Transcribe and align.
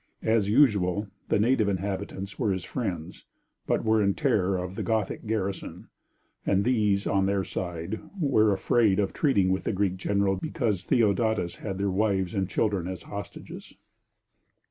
As 0.23 0.49
usual, 0.49 1.09
the 1.29 1.37
native 1.37 1.69
inhabitants 1.69 2.39
were 2.39 2.51
his 2.51 2.63
friends, 2.63 3.25
but 3.67 3.85
were 3.85 4.01
in 4.01 4.15
terror 4.15 4.57
of 4.57 4.73
the 4.73 4.81
Gothic 4.81 5.27
garrison, 5.27 5.89
and 6.43 6.63
these, 6.65 7.05
on 7.05 7.27
their 7.27 7.43
side, 7.43 7.99
were 8.19 8.51
afraid 8.51 8.97
of 8.97 9.13
treating 9.13 9.51
with 9.51 9.63
the 9.65 9.73
Greek 9.73 9.97
general 9.97 10.37
because 10.37 10.85
Theodatus 10.85 11.57
had 11.57 11.77
their 11.77 11.91
wives 11.91 12.33
and 12.33 12.49
children 12.49 12.87
as 12.87 13.03
hostages. 13.03 13.75